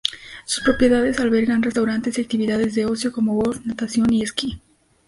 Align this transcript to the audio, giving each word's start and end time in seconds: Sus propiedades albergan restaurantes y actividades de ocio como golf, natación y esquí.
Sus 0.45 0.63
propiedades 0.63 1.19
albergan 1.19 1.61
restaurantes 1.61 2.17
y 2.17 2.21
actividades 2.21 2.73
de 2.73 2.87
ocio 2.87 3.11
como 3.11 3.35
golf, 3.35 3.63
natación 3.67 4.11
y 4.11 4.23
esquí. 4.23 4.59